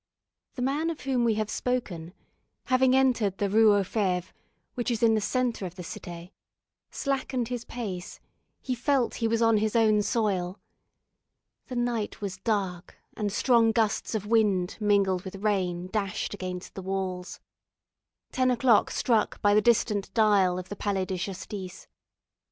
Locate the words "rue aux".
3.51-3.83